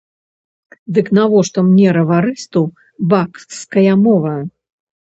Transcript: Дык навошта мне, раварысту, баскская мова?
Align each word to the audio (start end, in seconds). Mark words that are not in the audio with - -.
Дык 0.97 1.11
навошта 1.17 1.59
мне, 1.69 1.87
раварысту, 1.99 2.61
баскская 3.15 3.93
мова? 4.05 4.37